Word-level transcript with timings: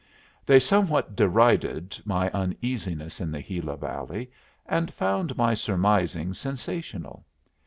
They 0.47 0.59
somewhat 0.59 1.15
derided 1.15 1.99
my 2.05 2.31
uneasiness 2.31 3.21
in 3.21 3.29
the 3.29 3.43
Gila 3.43 3.77
Valley, 3.77 4.31
and 4.65 4.91
found 4.91 5.37
my 5.37 5.53
surmisings 5.53 6.39
sensational. 6.39 7.23